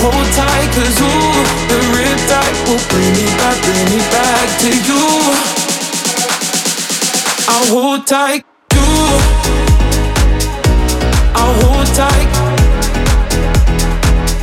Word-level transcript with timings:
hold 0.00 0.26
tight 0.34 0.68
Cause 0.74 1.00
ooh, 1.00 1.42
the 1.70 1.78
riptide 1.94 2.58
will 2.68 2.82
bring 2.90 3.12
me 3.18 3.26
back, 3.40 3.56
bring 3.64 3.86
me 3.90 4.00
back 4.14 4.48
to 4.62 4.70
you. 4.88 5.04
I'll 7.48 7.66
hold 7.72 8.06
tight, 8.06 8.44
you 8.74 8.88
I'll 11.34 11.54
hold 11.62 11.86
tight. 11.96 12.28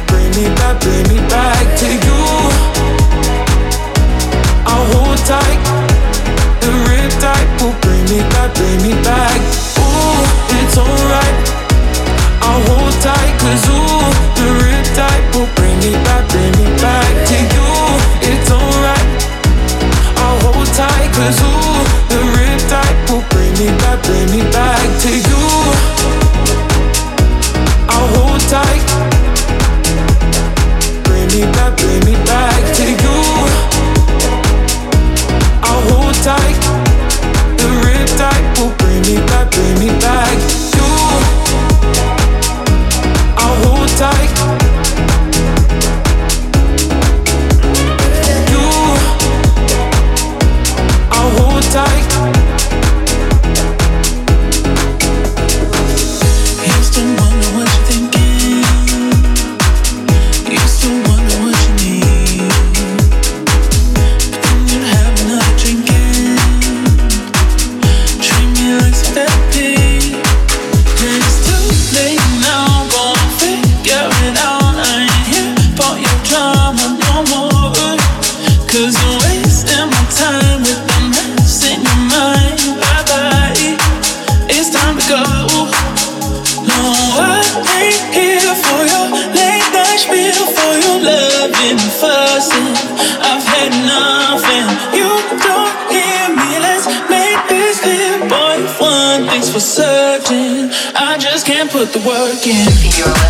Bring 0.08 0.32
me 0.36 0.46
back, 0.56 0.82
bring 0.82 1.08
me 1.08 1.20
back 1.30 1.66
to 1.80 1.88
you. 1.88 2.22
I'll 4.66 4.88
hold 4.94 5.20
tight. 5.20 5.60
The 6.60 6.72
riptide 6.90 7.50
will 7.62 7.76
bring 7.82 8.04
me 8.12 8.20
back, 8.34 8.54
bring 8.56 8.82
me 8.82 8.94
back. 9.04 9.40
Ooh, 9.80 10.20
it's 10.60 10.78
alright. 10.78 11.38
I'll 12.42 12.62
hold 12.68 12.94
tight 13.02 13.40
cause 13.40 13.75
working. 102.06 102.54
You're 102.98 103.25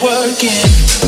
can't 0.00 1.07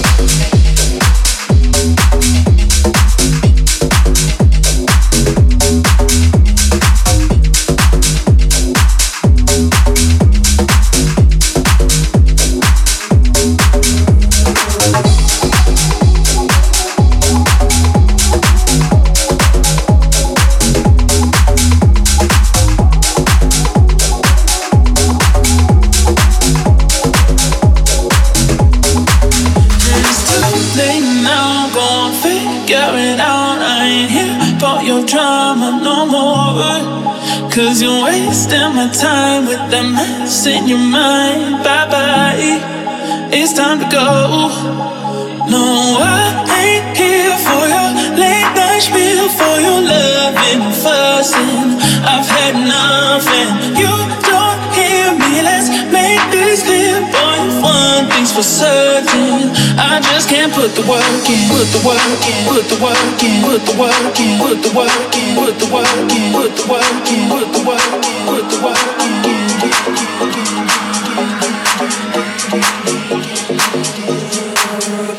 put 60.70 60.82
the 60.82 60.90
work 60.90 61.28
in. 61.28 61.48
Put 61.48 61.66
the 61.72 61.80
work 61.86 61.98
in, 61.98 62.46
put 62.46 62.68
the 62.68 62.76
work 62.82 63.22
in, 63.22 63.42
put 63.42 63.64
the 63.66 63.74
work 63.80 64.20
in, 64.20 64.38
put 64.38 64.62
the 64.62 64.70
work 64.76 65.16
in, 65.16 65.34
put 65.34 65.58
the 65.58 65.66
work 65.72 66.12
in, 66.14 66.32
put 66.32 66.54
the 66.54 66.66
work 66.70 67.10
in, 67.10 67.28
put 67.30 67.52
the 67.52 67.62
work 67.66 68.06
in, 68.06 68.26
put 68.26 68.44
the 68.50 68.58
work 68.62 68.78
in. 69.04 69.40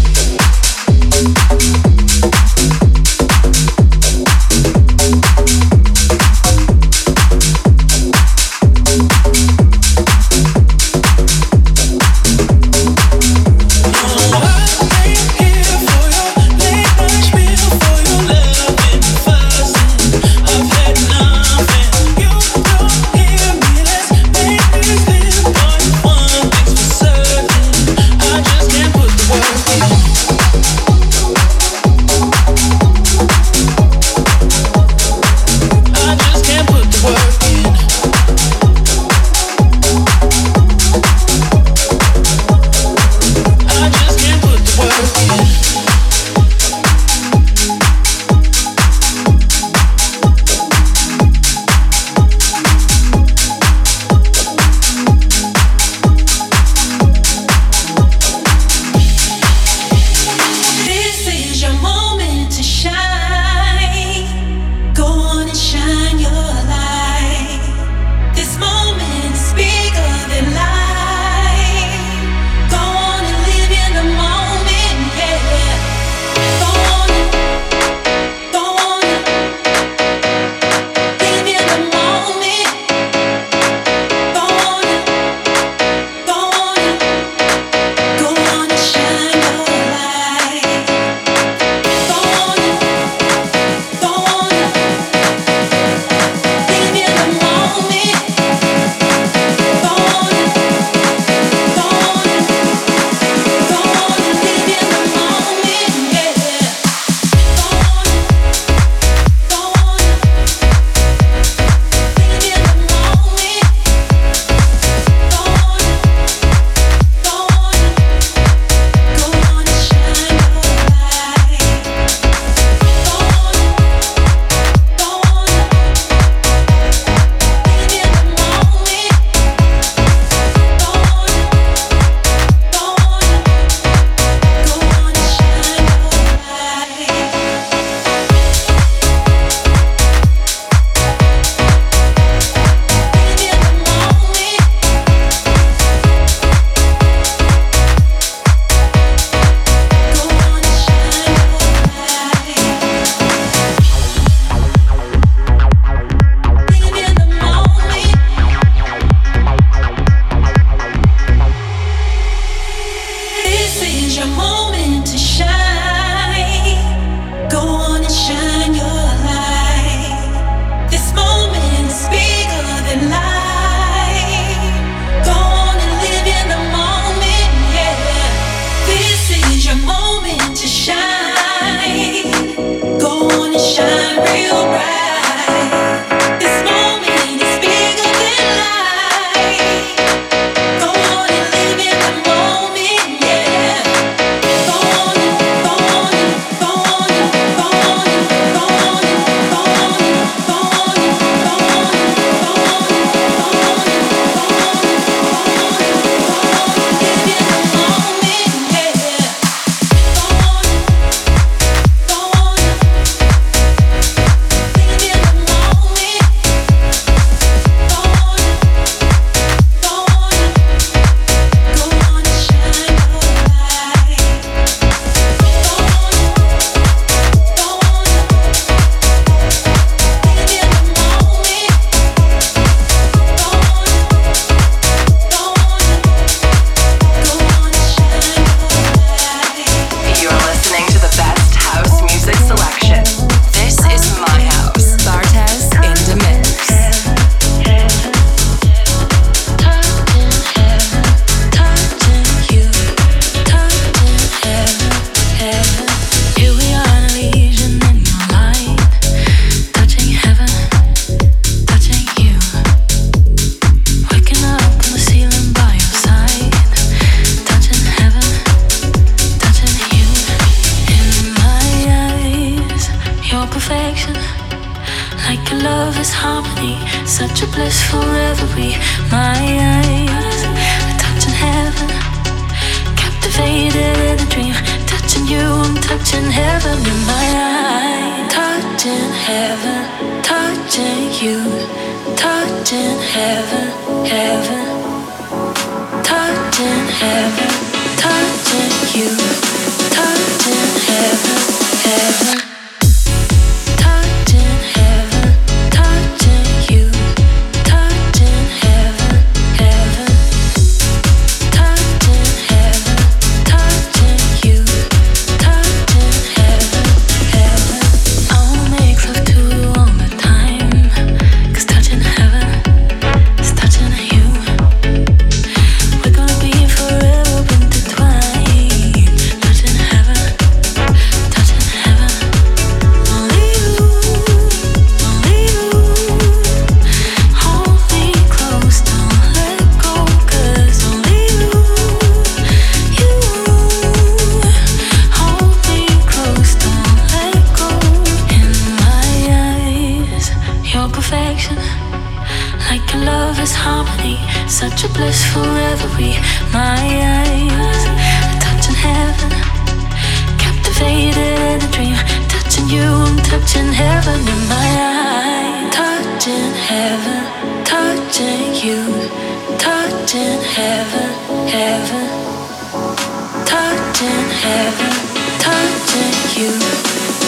touching 373.96 374.28
heaven, 374.28 374.90
touching 375.38 376.42
you, 376.42 376.52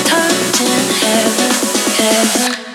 touching 0.04 0.84
heaven, 1.00 1.50
heaven. 1.96 2.67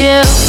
you. 0.00 0.43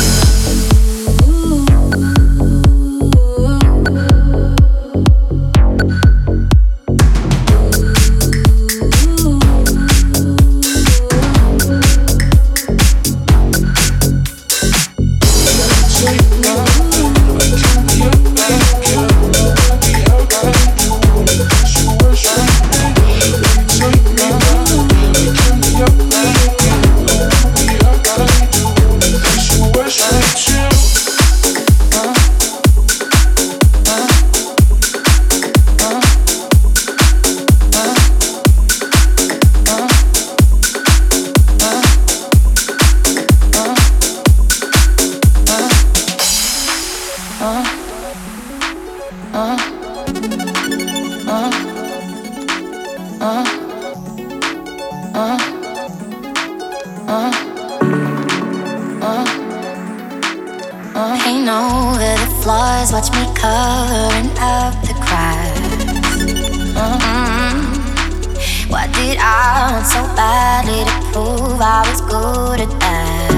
I 69.57 69.71
want 69.71 69.87
somebody 69.87 70.83
to 70.83 70.91
prove 71.13 71.61
I 71.61 71.87
was 71.89 72.01
good 72.01 72.59
at 72.59 72.79
that. 72.81 73.31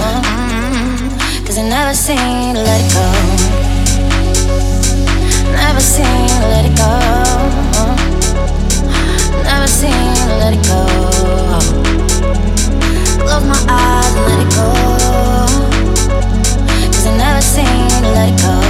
Mm-hmm. 0.00 1.44
Cause 1.44 1.58
I 1.58 1.68
never 1.68 1.92
seen 1.92 2.54
let 2.54 2.80
it 2.80 2.88
go. 2.96 3.04
Never 5.52 5.80
seen 5.80 6.28
let 6.48 6.64
it 6.64 6.74
go. 6.80 6.88
Never 9.44 9.66
seen 9.68 9.92
let 10.40 10.54
it 10.56 10.64
go. 10.64 10.80
Close 13.26 13.44
my 13.44 13.60
eyes 13.68 14.14
and 14.16 14.24
let 14.24 14.40
it 14.40 14.50
go. 14.56 14.72
Cause 16.88 17.06
I 17.06 17.14
never 17.18 17.42
seen 17.42 18.02
let 18.14 18.32
it 18.32 18.40
go. 18.40 18.63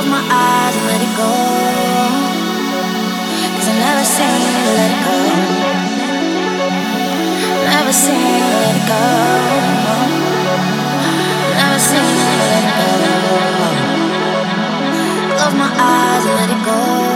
close 0.00 0.10
my 0.10 0.24
eyes 0.32 0.76
and 0.76 0.86
let 0.86 1.02
it 1.02 1.14
go. 1.16 1.30
Cause 3.54 3.68
I 3.68 3.74
never 3.84 4.04
seen 4.04 4.40
you 4.48 4.70
let 4.78 4.90
it 4.96 5.00
go. 5.04 5.16
Never 7.68 7.92
seen 7.92 8.16
you 8.16 8.46
let 8.64 8.76
it 8.80 8.86
go. 8.88 9.04
Never 11.60 11.78
seen 11.78 12.16
you 12.18 12.32
let 12.50 12.64
it 12.64 12.74
go. 12.80 12.90
Close 15.36 15.54
my 15.54 15.70
eyes 15.76 16.24
and 16.24 16.34
let 16.40 16.50
it 16.50 16.64
go. 16.64 17.09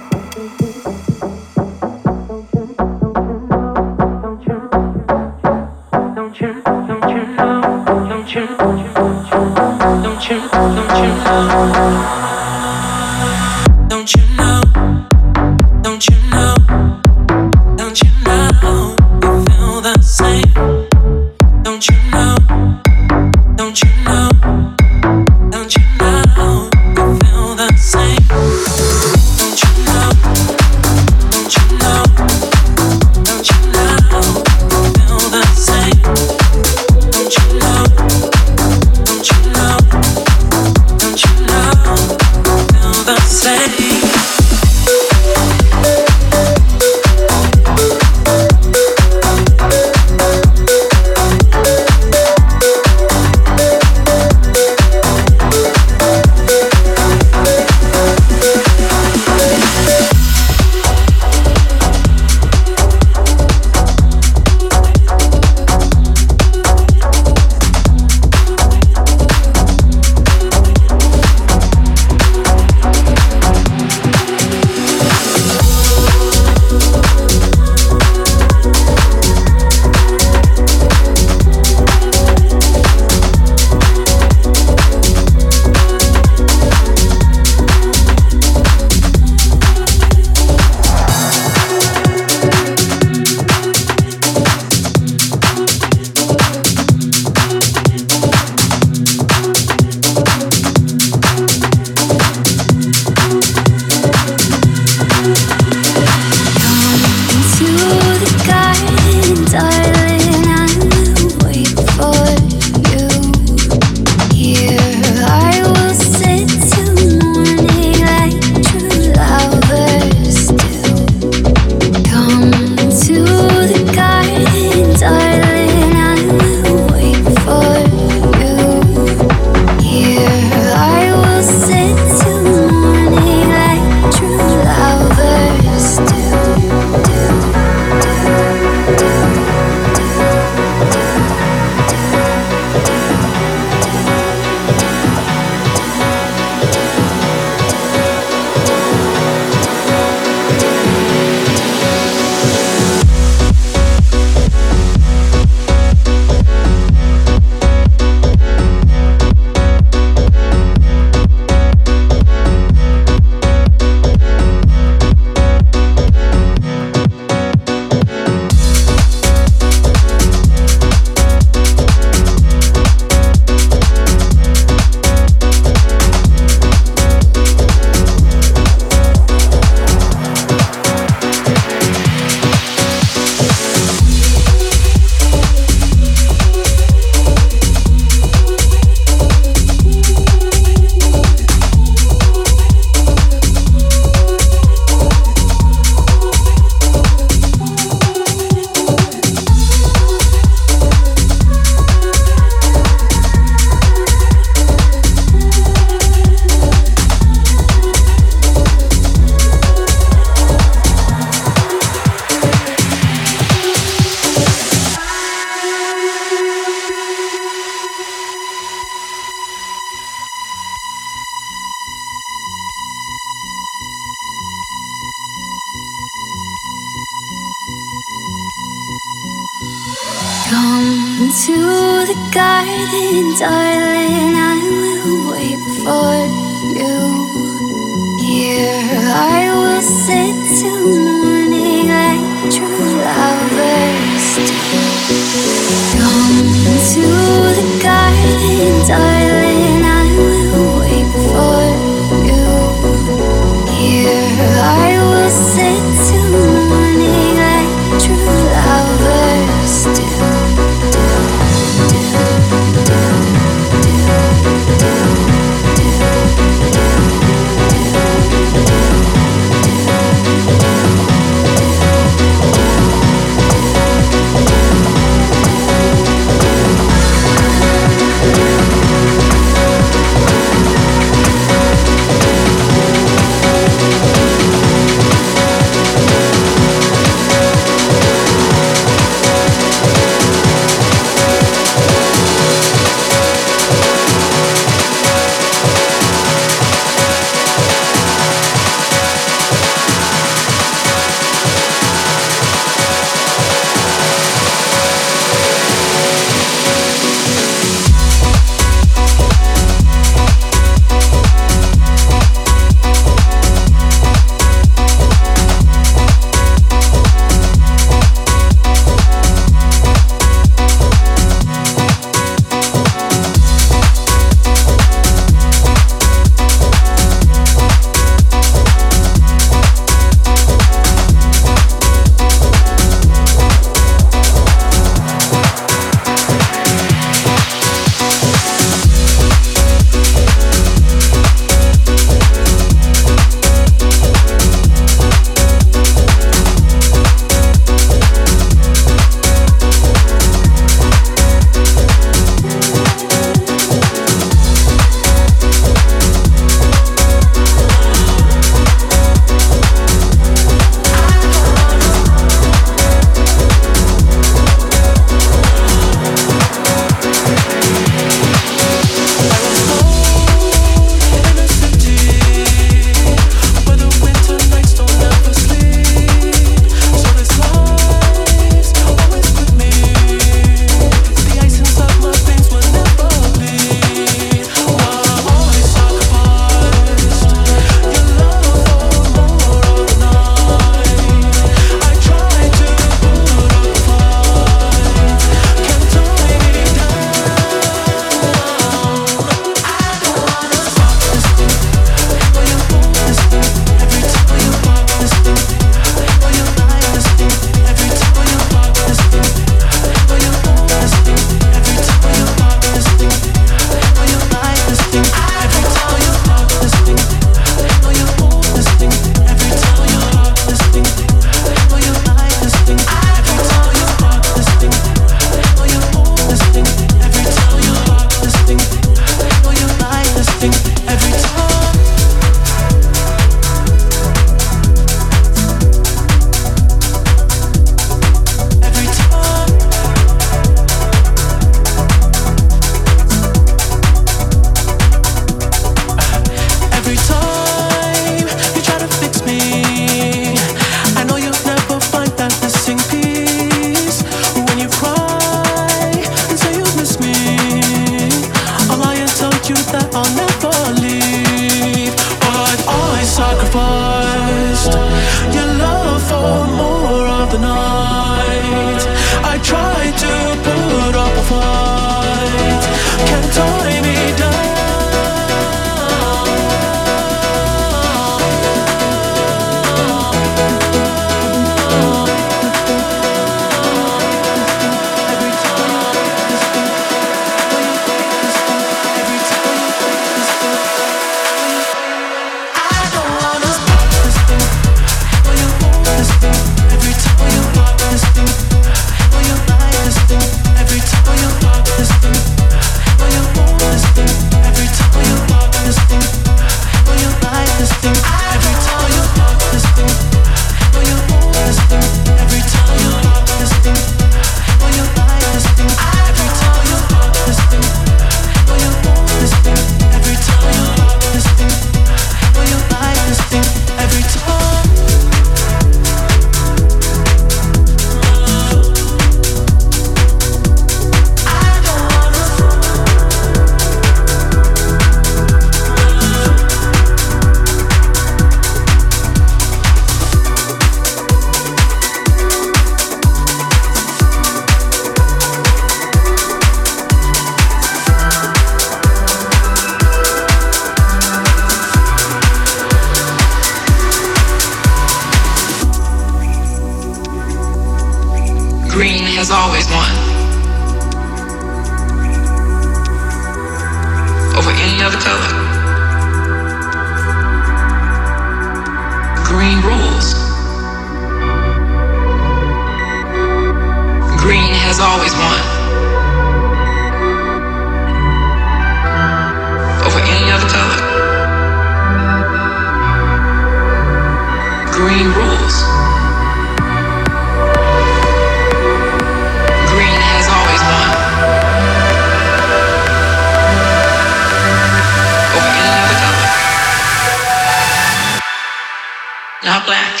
Not 599.44 599.66
black. 599.66 600.00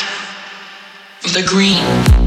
The 1.32 1.42
green. 1.44 2.21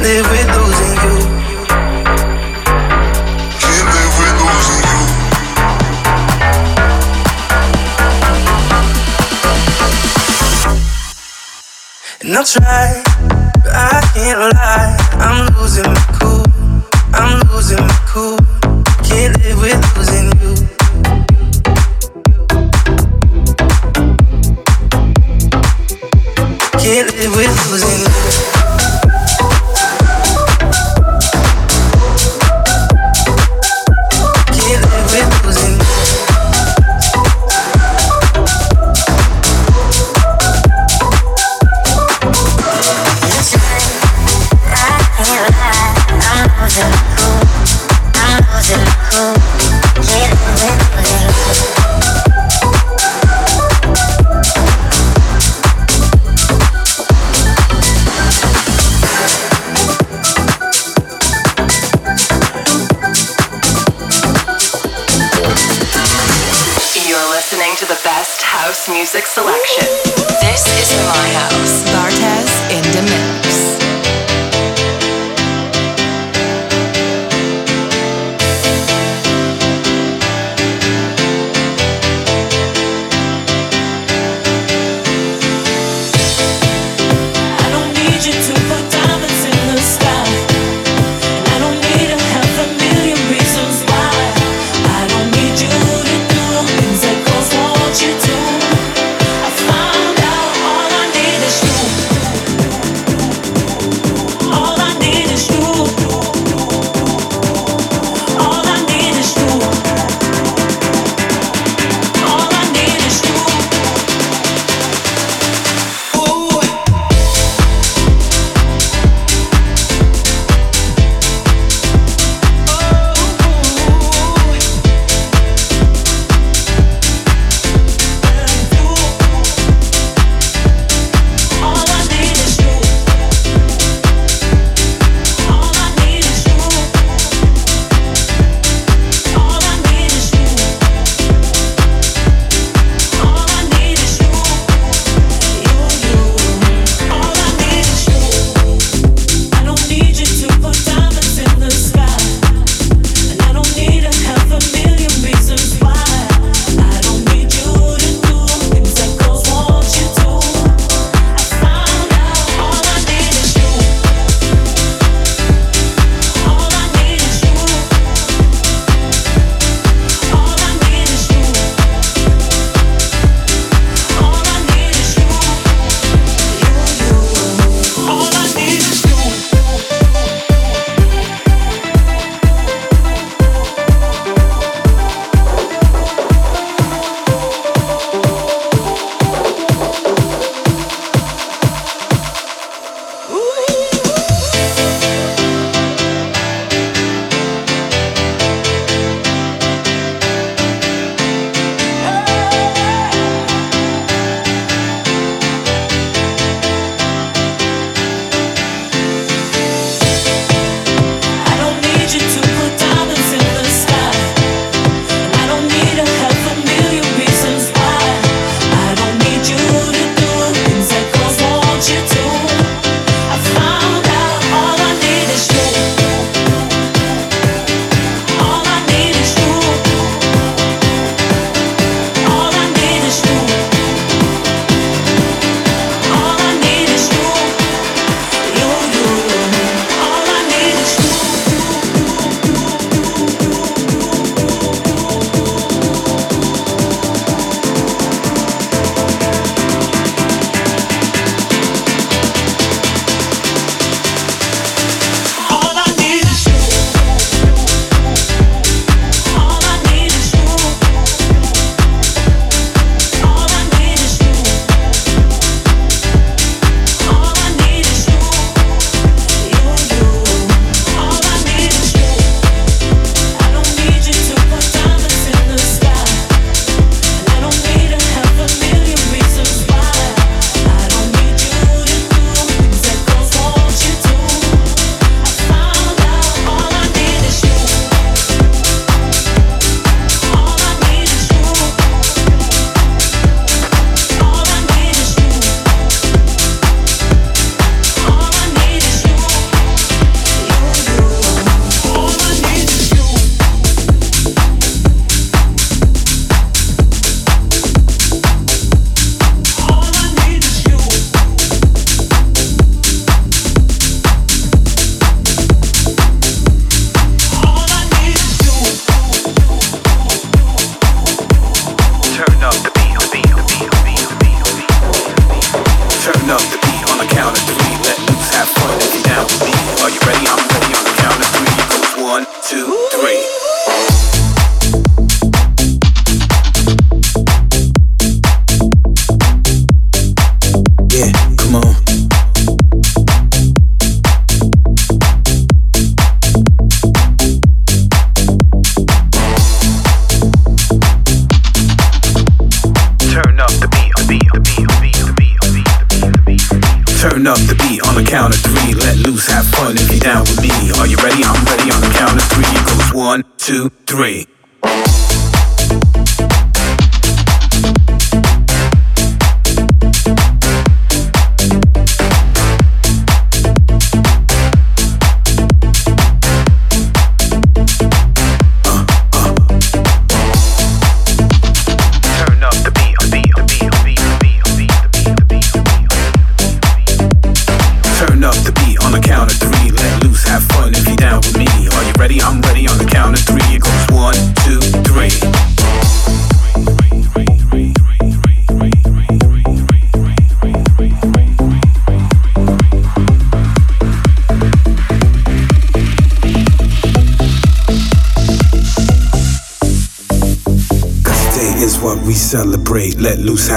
can't 0.00 0.24
live 0.24 0.30
with 0.30 0.48
losing 0.56 0.94
you. 1.02 1.16
Can't 3.60 3.88
live 3.94 4.14
with 4.18 4.36
losing 4.48 4.82
you. 4.88 4.98
And 12.22 12.36
I 12.36 12.42
try, 12.44 13.02
but 13.62 13.74
I 13.74 14.00
can't 14.14 14.40
lie. 14.40 14.96
I'm 15.20 15.38
losing 15.56 16.09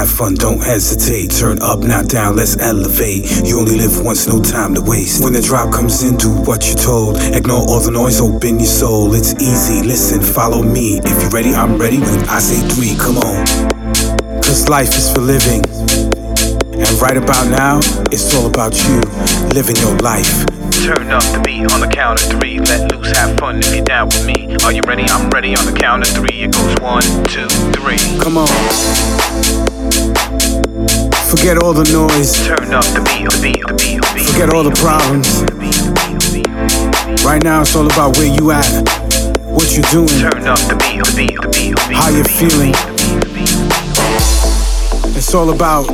have 0.04 0.12
fun, 0.12 0.34
don't 0.36 0.62
hesitate. 0.62 1.32
Turn 1.32 1.62
up, 1.62 1.80
not 1.80 2.10
down, 2.10 2.36
let's 2.36 2.58
elevate. 2.58 3.24
You 3.46 3.60
only 3.60 3.78
live 3.78 4.04
once, 4.04 4.28
no 4.28 4.42
time 4.42 4.76
to 4.76 4.82
waste. 4.82 5.24
When 5.24 5.32
the 5.32 5.42
drop 5.42 5.74
comes 5.74 6.04
in, 6.04 6.18
do 6.18 6.30
what 6.30 6.68
you're 6.68 6.76
told. 6.76 7.18
Ignore 7.22 7.64
all 7.70 7.80
the 7.80 7.92
noise, 7.92 8.20
open 8.20 8.60
your 8.60 8.68
soul. 8.68 9.14
It's 9.16 9.34
easy, 9.36 9.82
listen, 9.82 10.22
follow 10.22 10.62
me. 10.62 11.00
If 11.06 11.22
you're 11.22 11.30
ready, 11.30 11.54
I'm 11.54 11.78
ready. 11.78 12.00
When 12.00 12.20
I 12.28 12.40
say 12.40 12.60
three, 12.76 12.98
come 12.98 13.18
on. 13.18 13.46
Cause 14.44 14.68
life 14.68 14.90
is 14.90 15.10
for 15.14 15.22
living. 15.22 15.64
And 16.74 17.02
right 17.02 17.16
about 17.16 17.48
now, 17.48 17.78
it's 18.12 18.36
all 18.36 18.48
about 18.48 18.76
you 18.84 19.00
living 19.54 19.78
your 19.78 19.96
life. 20.00 20.53
Turn 20.84 21.12
up 21.12 21.24
the 21.32 21.42
beat 21.46 21.72
on 21.72 21.80
the 21.80 21.88
count 21.88 22.22
of 22.22 22.28
three. 22.28 22.60
Let 22.60 22.92
loose, 22.92 23.16
have 23.16 23.38
fun 23.38 23.60
if 23.60 23.74
you're 23.74 23.86
down 23.86 24.08
with 24.08 24.26
me. 24.26 24.58
Are 24.66 24.74
you 24.74 24.82
ready? 24.86 25.06
I'm 25.08 25.30
ready 25.30 25.56
on 25.56 25.64
the 25.66 25.72
count 25.72 26.04
of 26.04 26.10
three. 26.12 26.44
It 26.44 26.52
goes 26.52 26.76
one, 26.84 27.08
two, 27.24 27.48
three. 27.72 27.96
Come 28.20 28.36
on. 28.36 28.52
Forget 31.32 31.56
all 31.56 31.72
the 31.72 31.88
noise. 31.88 32.36
Turn 32.44 32.74
up 32.76 32.84
the 32.92 33.00
beat, 33.00 33.32
the 33.32 33.40
beat, 33.40 33.64
the 33.64 33.74
beat, 33.80 34.04
the 34.04 34.12
beat. 34.12 34.28
Forget 34.28 34.52
all 34.52 34.68
the 34.68 34.76
problems. 34.76 35.32
Right 37.24 37.42
now 37.42 37.62
it's 37.62 37.78
all 37.78 37.88
about 37.88 38.18
where 38.18 38.28
you 38.28 38.52
at, 38.52 38.68
what 39.56 39.72
you're 39.72 39.88
doing. 39.88 40.12
Turn 40.20 40.44
up 40.52 40.60
the 40.68 40.76
beat, 40.84 41.00
the 41.00 41.14
beat, 41.16 41.40
the 41.40 41.48
beat, 41.48 41.80
the 41.80 41.86
beat. 41.88 41.96
How 41.96 42.12
you're 42.12 42.28
feeling. 42.28 42.76
It's 45.16 45.34
all 45.34 45.50
about 45.50 45.88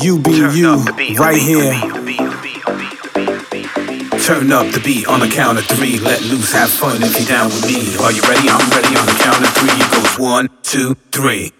you 0.00 0.20
being 0.20 0.54
you 0.54 1.18
right 1.18 1.42
here 1.42 1.95
Turn 4.26 4.50
up 4.50 4.72
the 4.72 4.80
beat 4.80 5.06
on 5.06 5.20
the 5.20 5.28
count 5.28 5.56
of 5.56 5.64
three. 5.66 6.00
Let 6.00 6.20
loose, 6.22 6.52
have 6.52 6.68
fun 6.68 7.00
if 7.00 7.16
you're 7.16 7.28
down 7.28 7.46
with 7.46 7.64
me. 7.64 7.96
Are 8.02 8.10
you 8.10 8.20
ready? 8.22 8.48
I'm 8.50 8.68
ready 8.70 8.96
on 8.96 9.06
the 9.06 9.16
count 9.22 9.40
of 9.40 9.54
three. 9.54 9.70
It 9.70 9.92
goes 9.92 10.18
one, 10.18 10.48
two, 10.64 10.96
three. 11.12 11.52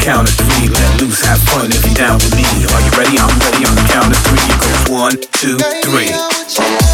Should 0.00 0.26
if 6.66 6.84
you. 6.84 6.89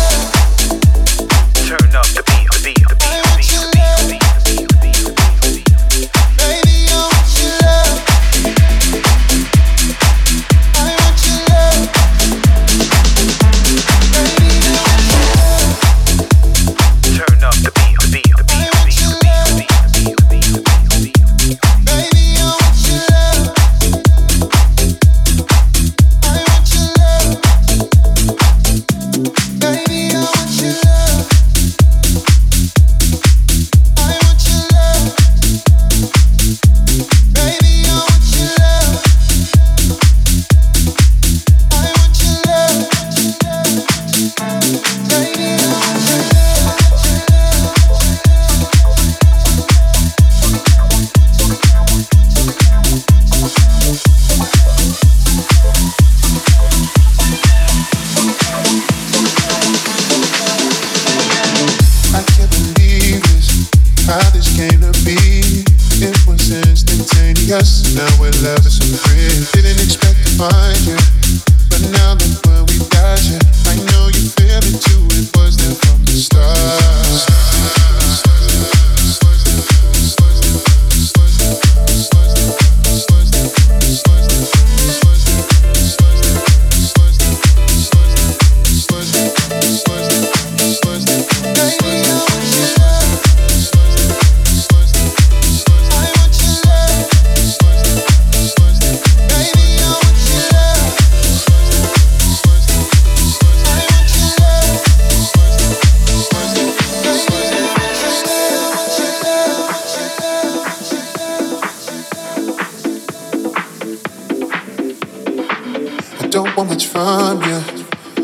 Am 116.59 116.70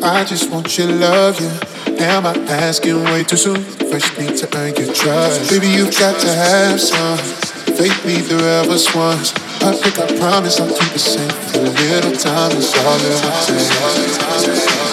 I 0.02 0.24
just 0.24 0.50
want 0.50 0.78
your 0.78 0.88
love, 0.88 1.38
yeah. 1.38 1.94
Damn, 1.96 2.24
I'm 2.24 2.48
asking 2.48 3.04
way 3.04 3.24
too 3.24 3.36
soon? 3.36 3.56
First 3.62 4.18
need 4.18 4.36
to 4.38 4.48
earn 4.56 4.74
your 4.74 4.90
trust. 4.94 5.50
Baby, 5.50 5.68
you've 5.68 5.96
got 5.98 6.18
to 6.18 6.32
have 6.32 6.80
some 6.80 7.18
faith. 7.76 8.06
Neither 8.06 8.36
of 8.36 8.70
us. 8.70 8.86
I 8.96 9.72
think 9.74 9.98
I 9.98 10.18
promise 10.18 10.58
I'll 10.60 10.68
keep 10.68 10.94
it 10.94 10.98
safe. 10.98 11.54
A 11.56 11.58
little 11.58 12.12
time 12.12 12.52
is 12.56 12.74
all 12.74 12.96
it 12.96 13.22
will 13.22 14.86
take. 14.86 14.91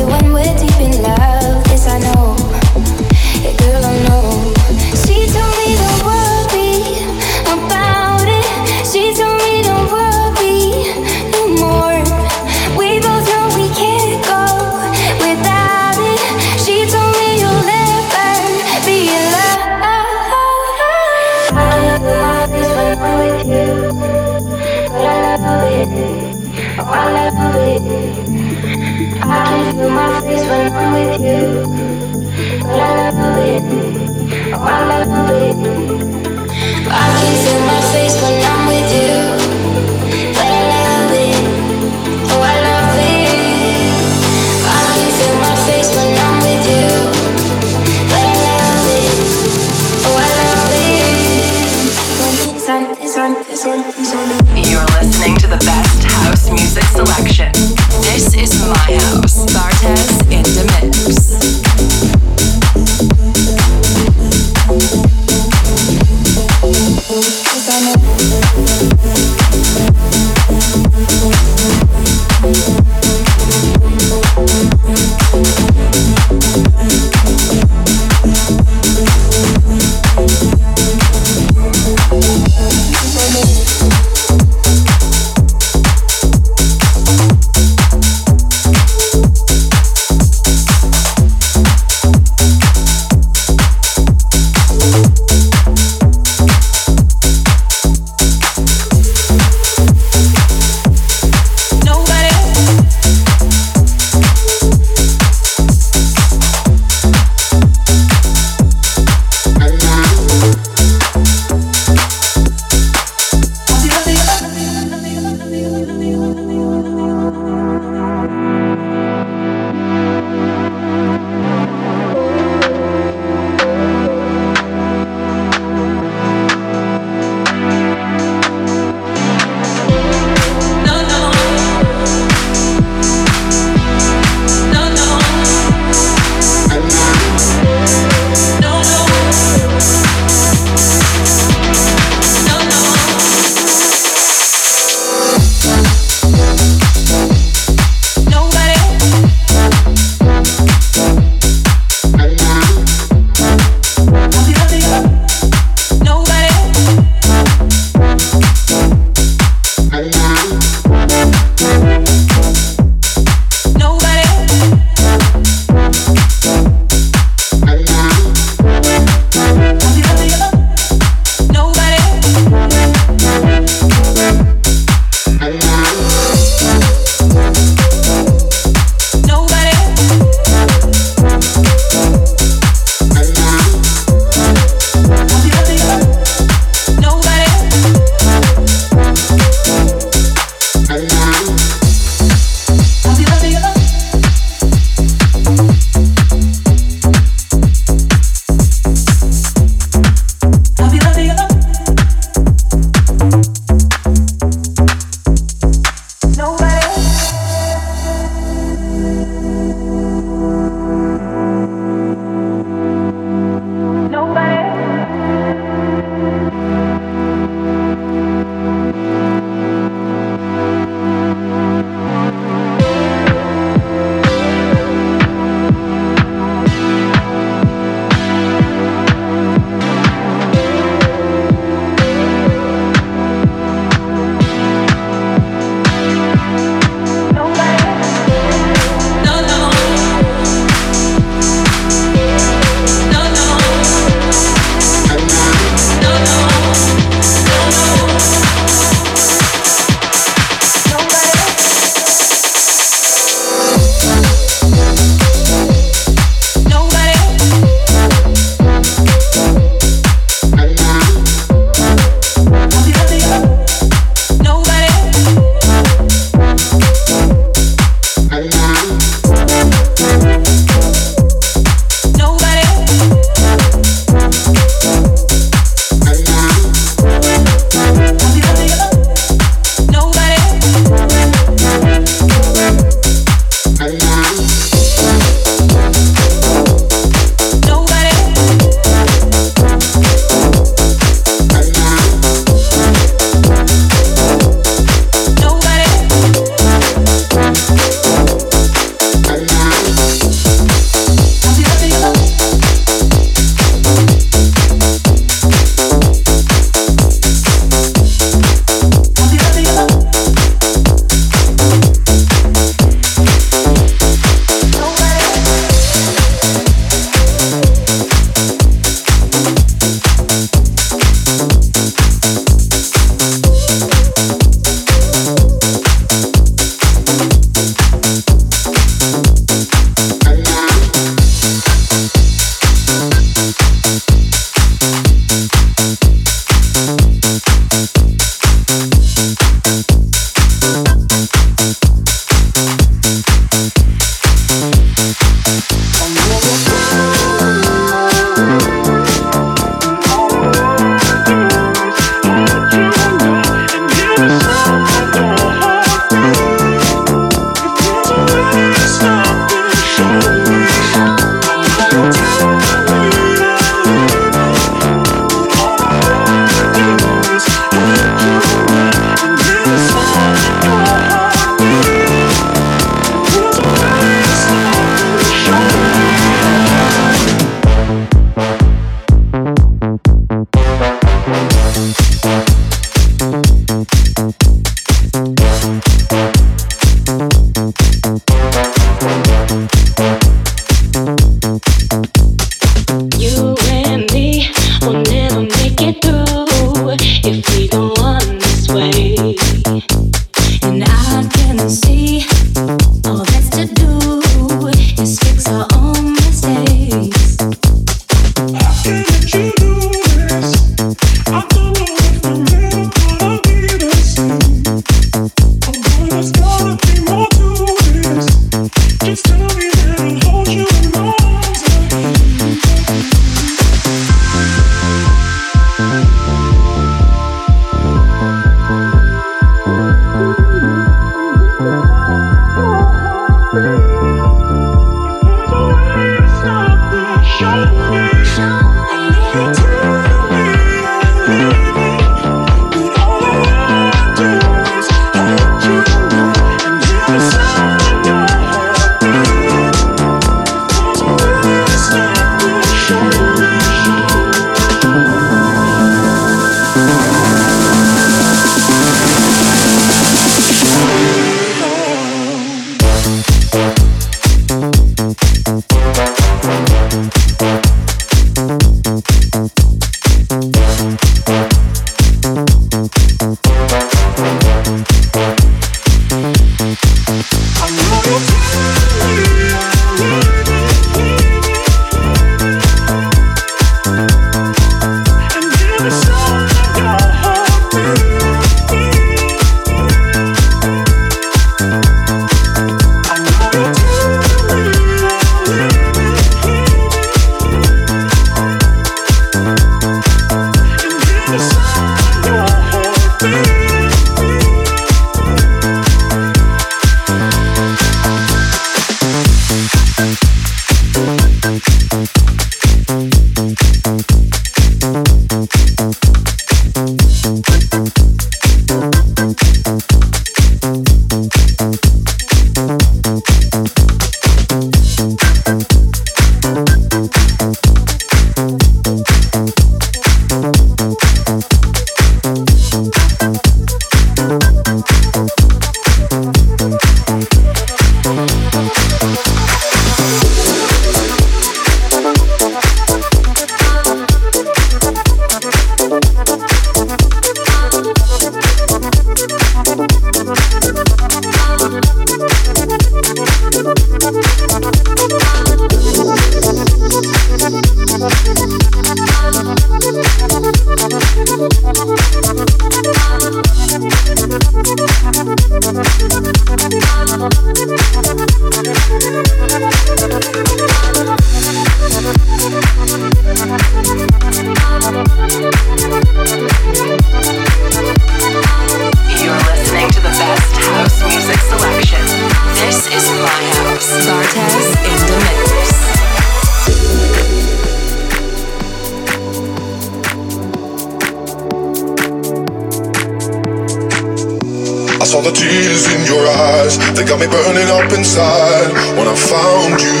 The 595.22 595.30
tears 595.30 595.86
in 595.94 596.02
your 596.06 596.26
eyes, 596.26 596.78
they 596.96 597.04
got 597.04 597.20
me 597.20 597.26
burning 597.26 597.70
up 597.70 597.92
inside 597.92 598.72
when 598.98 599.06
I 599.06 599.14
found 599.14 599.80
you. 599.80 600.00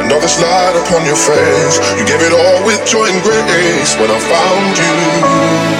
And 0.00 0.12
all 0.12 0.20
this 0.20 0.40
light 0.40 0.76
upon 0.86 1.04
your 1.04 1.16
face, 1.16 1.76
you 1.98 2.06
gave 2.06 2.22
it 2.22 2.32
all 2.32 2.64
with 2.64 2.80
joy 2.86 3.06
and 3.08 3.22
grace 3.22 3.96
when 3.96 4.10
I 4.10 4.18
found 4.18 4.78
you. 4.78 5.79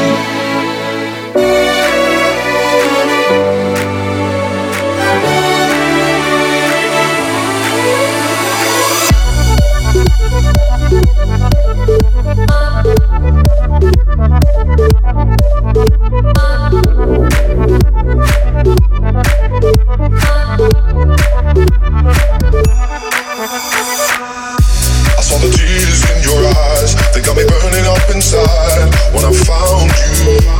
inside 28.20 28.92
when 29.14 29.24
I 29.24 29.32
found 29.32 29.90
you. 30.26 30.59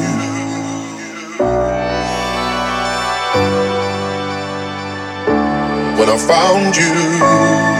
found 6.27 6.75
you. 6.75 7.70